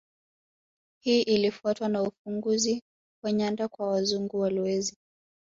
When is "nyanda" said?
3.31-3.67